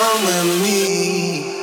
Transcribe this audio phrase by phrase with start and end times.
[0.00, 1.59] come with me.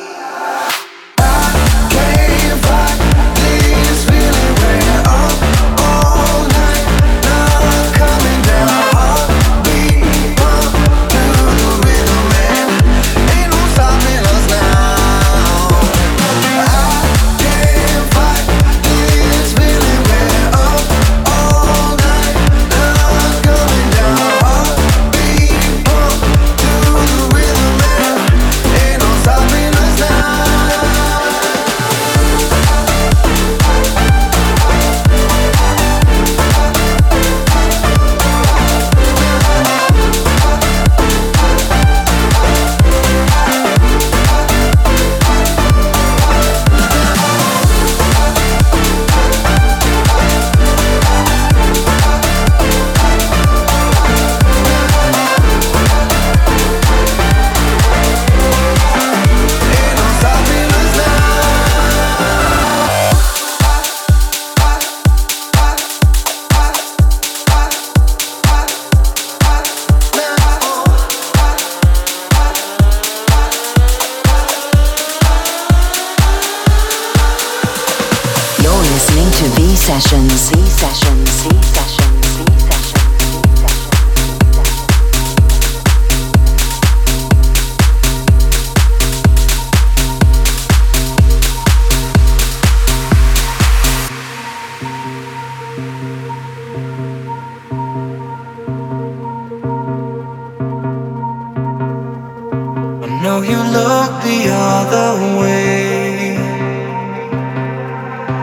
[104.08, 106.38] Look the other way.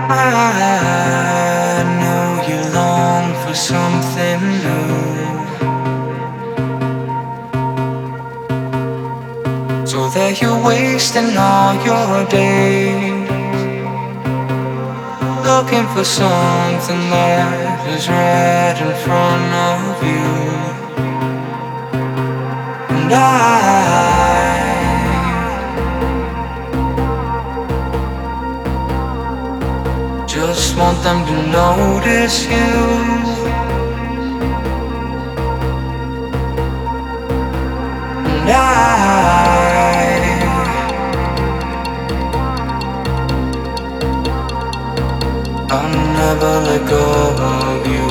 [0.08, 4.88] I know you long for something new.
[9.86, 13.30] So that you're wasting all your days
[15.50, 20.28] looking for something that is right in front of you.
[22.96, 24.23] And I
[30.46, 32.72] just want them to notice you.
[38.26, 38.64] And I
[45.70, 47.04] I'll never let go
[47.52, 48.08] of you.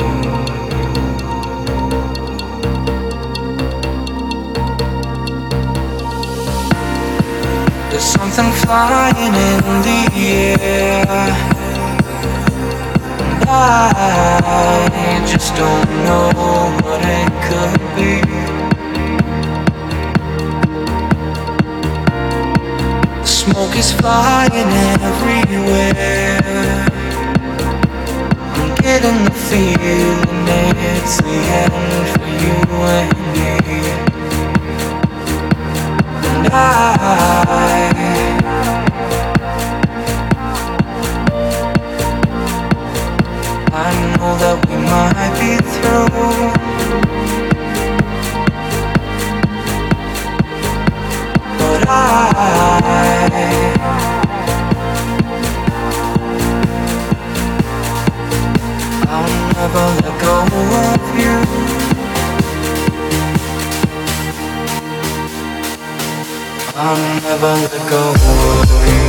[7.90, 11.53] There's something flying in the air.
[13.56, 16.28] I just don't know
[16.82, 18.12] what it could be.
[23.20, 24.70] The smoke is flying
[25.08, 26.40] everywhere.
[28.54, 32.58] I'm getting the feeling it's the end for you
[32.98, 33.48] and me.
[36.28, 38.33] And I
[44.24, 46.08] That we might be through.
[51.58, 52.00] But I
[59.06, 60.34] I'll never let go
[60.80, 61.34] of you.
[66.74, 69.03] I'll never let go of you.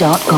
[0.00, 0.37] ev.com.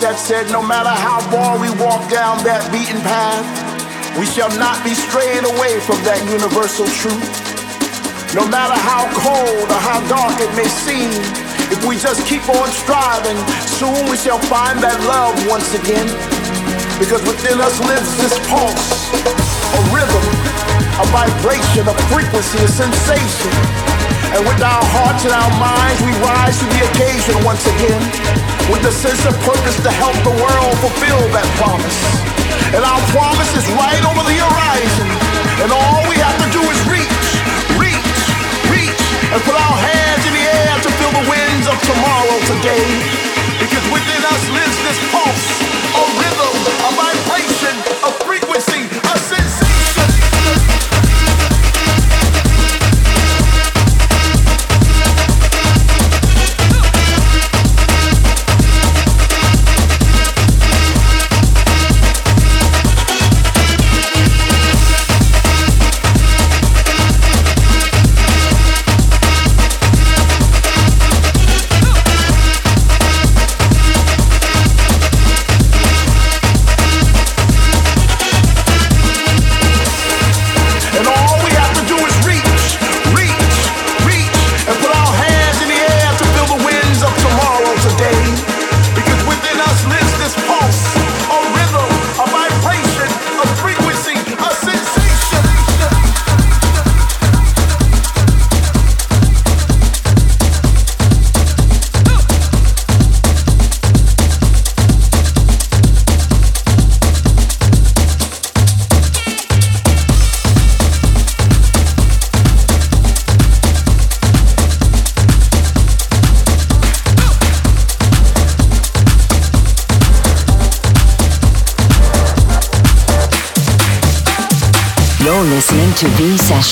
[0.00, 3.44] that said no matter how far we walk down that beaten path,
[4.16, 7.20] we shall not be strayed away from that universal truth.
[8.32, 11.12] No matter how cold or how dark it may seem,
[11.68, 13.36] if we just keep on striving,
[13.68, 16.08] soon we shall find that love once again.
[16.96, 20.26] Because within us lives this pulse, a rhythm,
[20.96, 23.52] a vibration, a frequency, a sensation
[24.32, 28.86] and with our hearts and our minds, we rise to the occasion once again with
[28.86, 31.98] a sense of purpose to help the world fulfill that promise.
[32.70, 35.10] And our promise is right over the horizon.
[35.66, 37.26] And all we have to do is reach,
[37.82, 38.14] reach,
[38.70, 39.02] reach,
[39.34, 42.86] and put our hands in the air to feel the winds of tomorrow today.
[43.58, 45.46] Because within us lives this pulse,
[45.90, 46.54] a rhythm,
[46.86, 47.49] a vibration,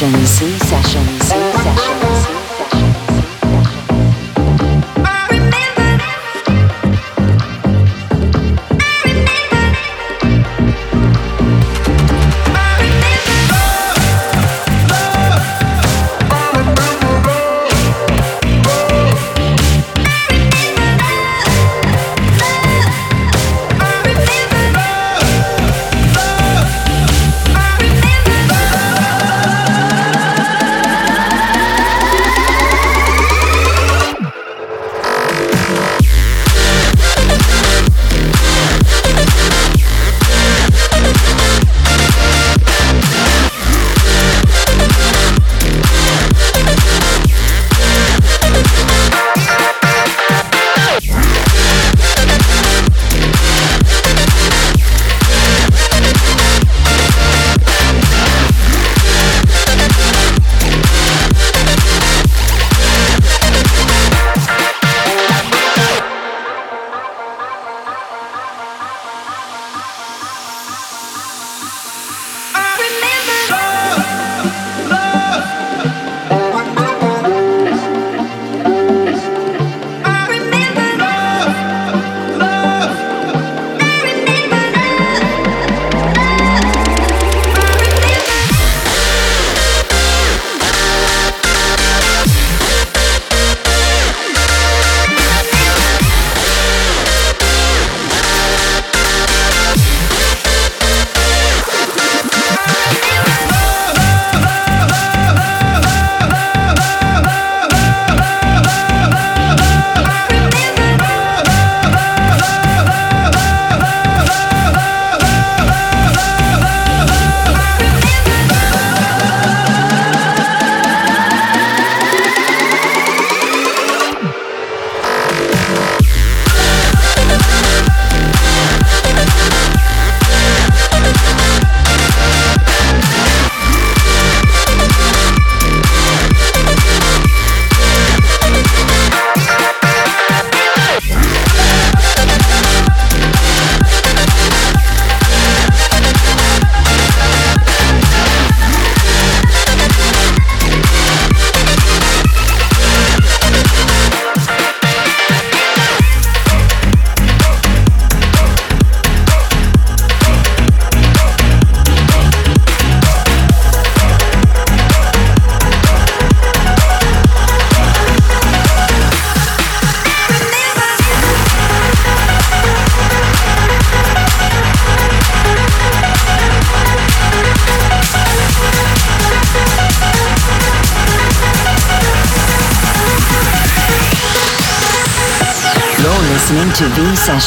[0.00, 0.47] V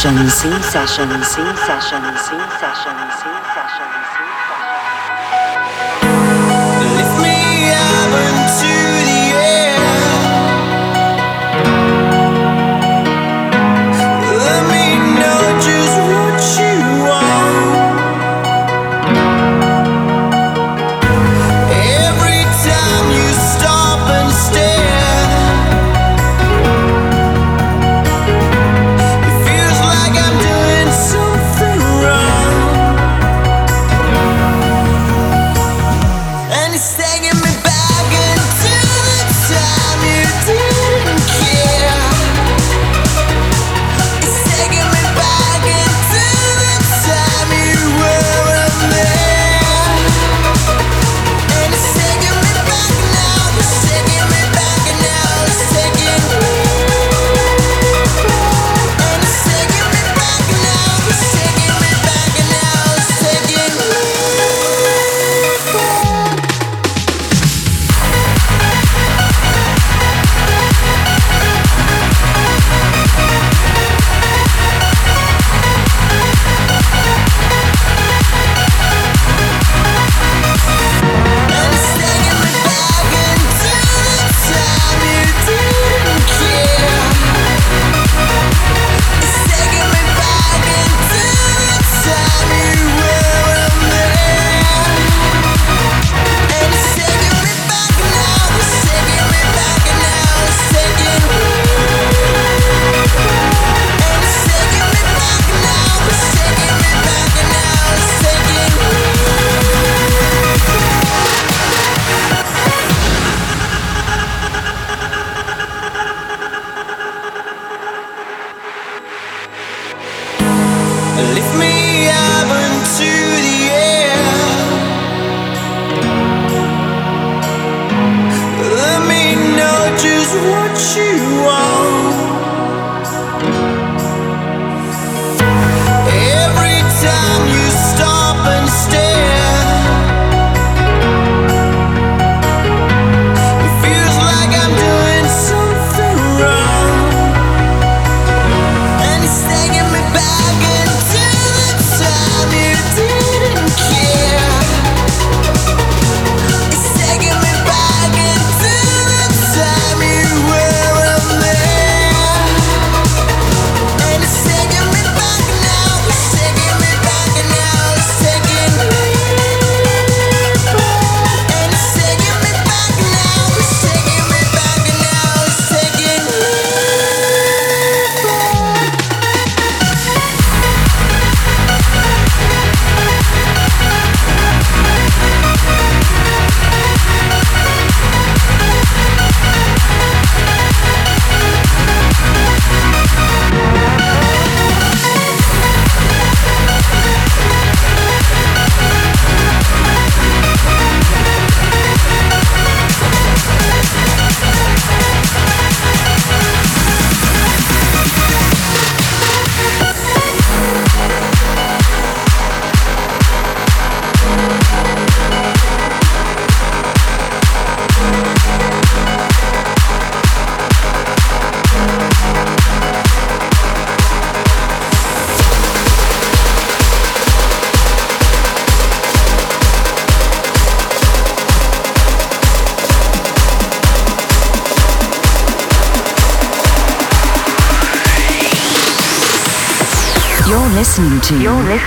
[0.02, 0.42] V Sessions.
[0.42, 1.36] V Sessions.
[1.36, 2.30] V Sessions.
[2.30, 2.41] V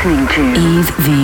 [0.05, 1.24] listening to Eve V.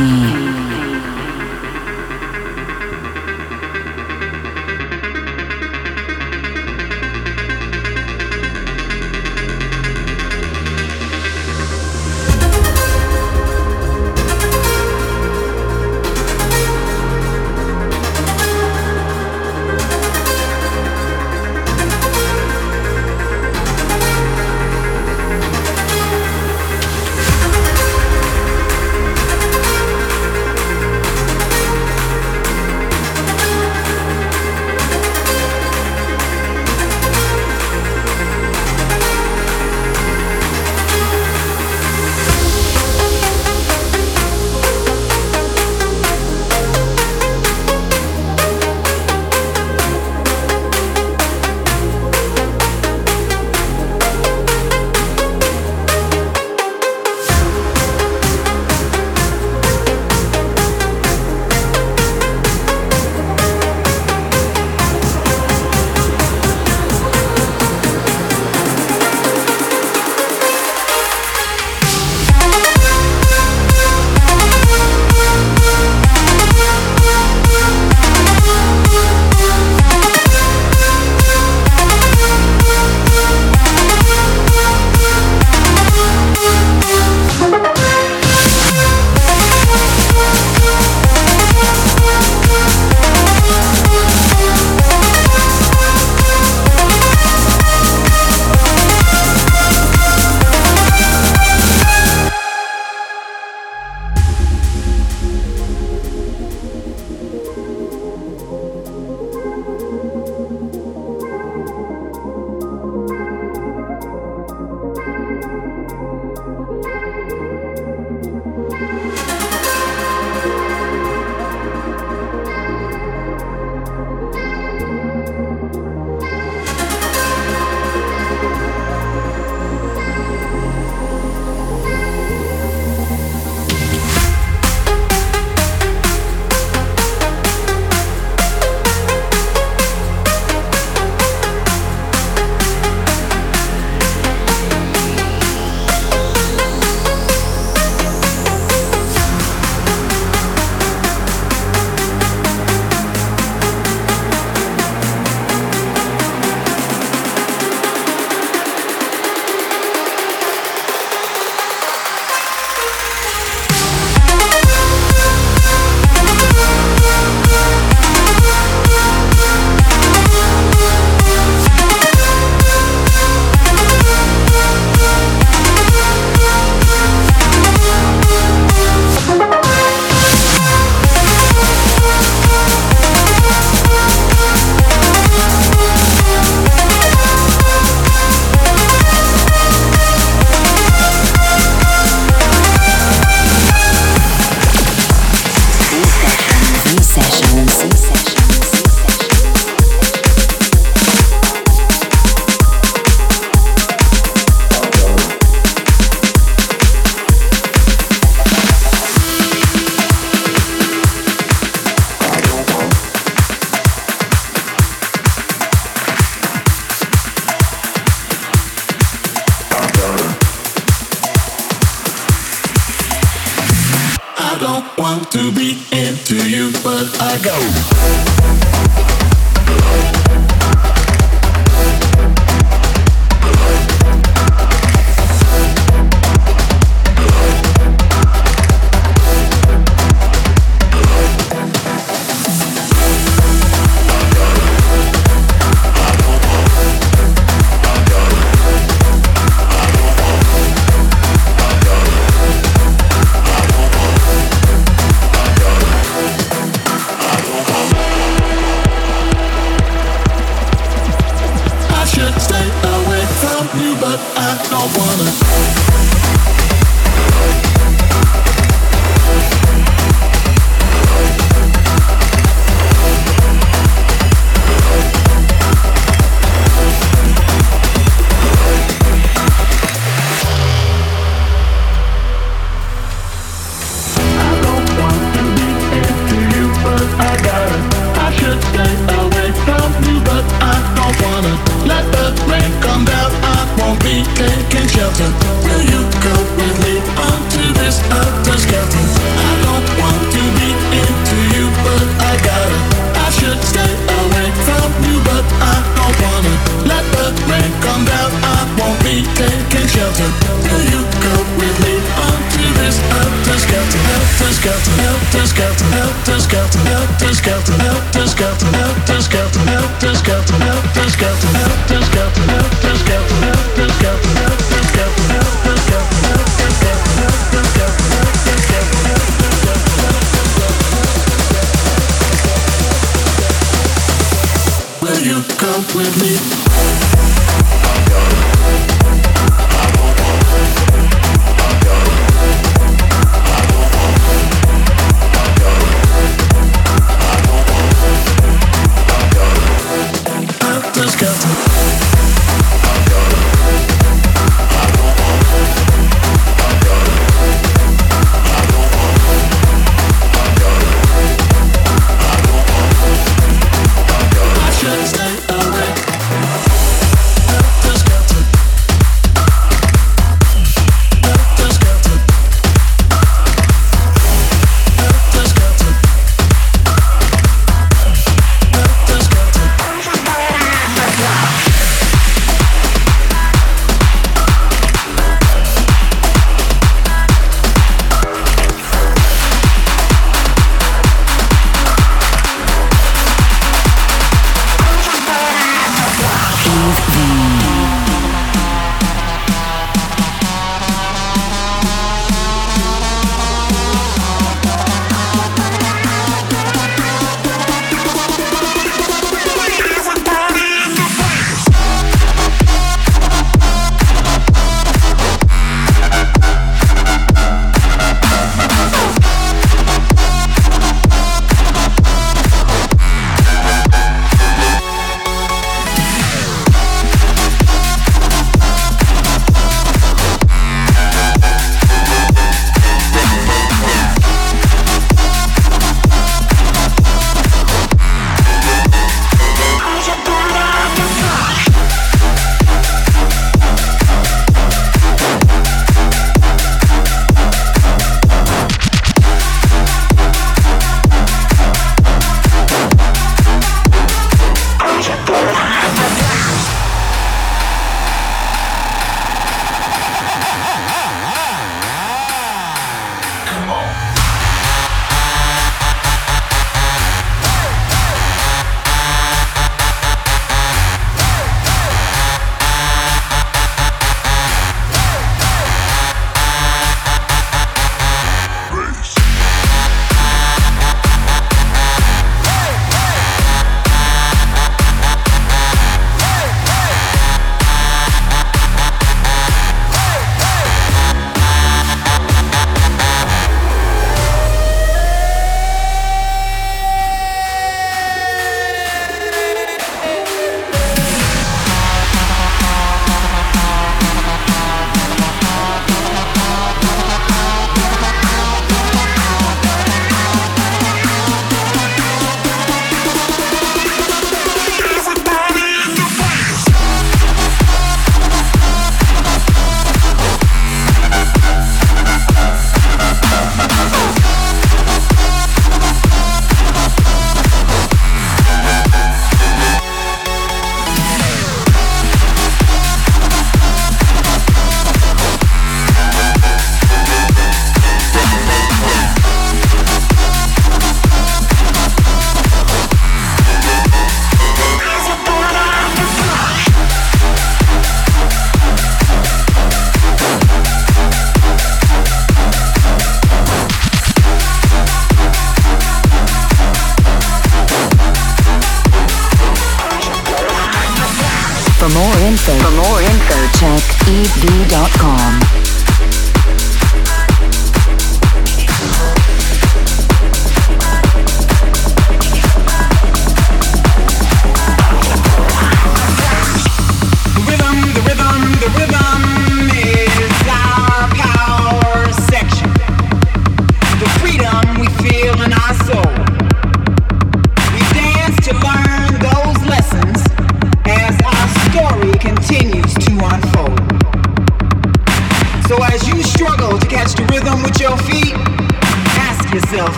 [225.11, 228.90] want to be into you, but I go.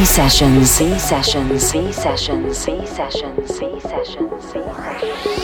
[0.00, 0.70] V Sessions.
[0.70, 1.62] C Sessions.
[1.62, 2.56] C Sessions.
[2.56, 3.54] C Sessions.
[3.54, 4.52] C Sessions.
[4.54, 5.39] V Sessions.